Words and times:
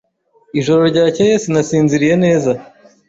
Ijoro 0.59 0.81
ryakeye 0.91 1.33
sinasinziriye 1.43 2.15
neza. 2.23 2.51